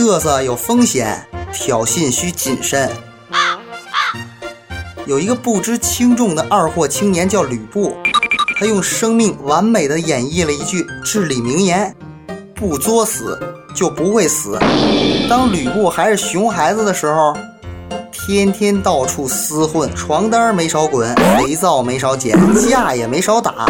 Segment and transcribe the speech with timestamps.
[0.00, 2.90] 嘚瑟有风险，挑衅需谨慎。
[5.04, 7.94] 有一个不知轻重的二货青年叫吕布，
[8.58, 11.94] 他用生命完美的演绎了一句至理名言：
[12.54, 13.38] 不作死
[13.74, 14.58] 就不会死。
[15.28, 17.36] 当吕布还是熊孩子的时候，
[18.10, 22.38] 天天到处厮混，床单没少滚，肥皂没少捡，
[22.70, 23.66] 架也没少打。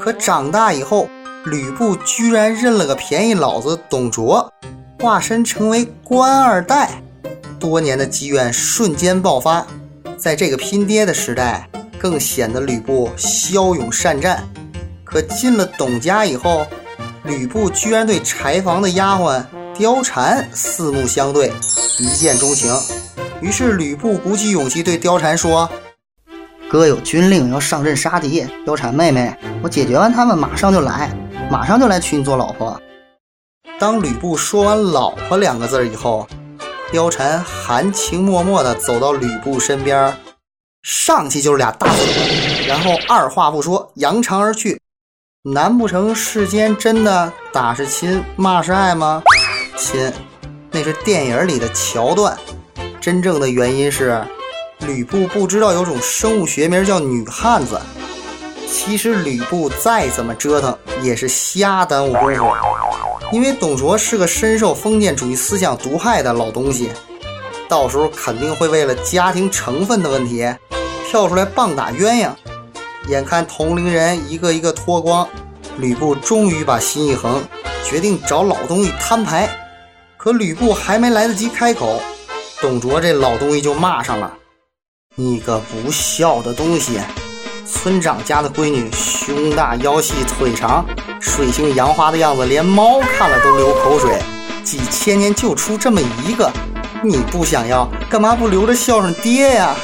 [0.00, 1.06] 可长大以后，
[1.44, 4.50] 吕布居然认了个便宜老子董卓，
[4.98, 7.02] 化身成为官二代，
[7.60, 9.66] 多年的积怨瞬间爆发。
[10.16, 14.42] 在这个拼爹的时代，更显得吕布骁勇善战。
[15.04, 16.66] 可进了董家以后，
[17.24, 21.52] 吕布居然对柴房的丫鬟貂蝉四目相对，
[21.98, 22.74] 一见钟情。
[23.42, 25.70] 于是吕布鼓起勇气对貂蝉说
[26.70, 31.10] ：“哥有军令要上阵杀敌，貂蝉妹妹，我解决完他们马上就来，
[31.50, 32.80] 马上就来娶你做老婆。”
[33.78, 36.26] 当吕布说完“老婆”两个字以后，
[36.94, 40.16] 貂蝉含情脉脉地走到吕布身边，
[40.82, 44.80] 上去就是俩大嘴巴，然后二话不说扬长而去。
[45.42, 49.22] 难不成世间真的打是亲，骂是爱吗？
[49.76, 50.10] 亲，
[50.70, 52.34] 那是电影里的桥段。
[52.98, 54.24] 真正的原因是，
[54.86, 57.78] 吕布不知道有种生物学名叫女汉子。
[58.66, 62.44] 其实吕布再怎么折腾，也是瞎耽误功夫。
[63.32, 66.90] 因为董卓是个深受封建主义思想毒害的老东西，
[67.68, 70.46] 到时候肯定会为了家庭成分的问题
[71.08, 72.30] 跳出来棒打鸳鸯。
[73.08, 75.28] 眼看同龄人一个一个脱光，
[75.78, 77.42] 吕布终于把心一横，
[77.84, 79.48] 决定找老东西摊牌。
[80.16, 82.00] 可吕布还没来得及开口，
[82.60, 84.32] 董卓这老东西就骂上了
[85.14, 86.98] ：“你个不孝的东西！
[87.66, 90.86] 村长家的闺女胸大腰细腿长。”
[91.20, 94.18] 水性杨花的样子，连猫看了都流口水。
[94.62, 96.50] 几千年就出这么一个，
[97.02, 99.74] 你不想要，干嘛不留着孝顺爹呀？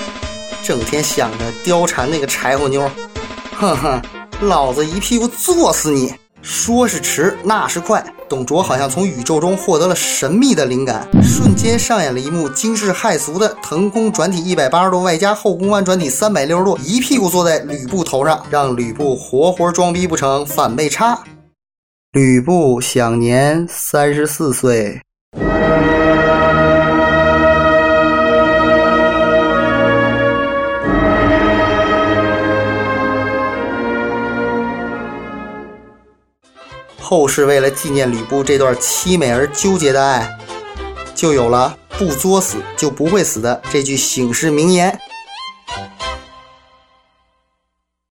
[0.63, 2.91] 整天想着貂蝉那个柴火妞，
[3.59, 4.03] 哼哼，
[4.41, 6.15] 老子一屁股坐死你！
[6.43, 8.05] 说是迟，那是快。
[8.29, 21.23] 董卓好像从宇宙中获得了神秘的灵感，瞬间上演了一幕惊世骇俗的腾空转体一百八十度，外加后空翻转体三百六十度，一屁股坐在吕布头上，让吕布活活装逼不成，反被插。
[22.13, 25.01] 吕布享年三十四岁。
[37.13, 40.27] 后世为了纪念吕布这段凄美而纠结的爱，
[41.15, 44.99] 就有了“不作死就不会死”的这句醒世名言。